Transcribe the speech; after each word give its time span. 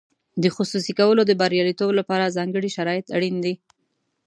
د 0.43 0.45
خصوصي 0.55 0.93
کولو 0.99 1.21
د 1.25 1.31
بریالیتوب 1.41 1.91
لپاره 1.99 2.33
ځانګړي 2.37 2.69
شرایط 2.77 3.07
اړین 3.15 3.35
دي. 3.45 3.53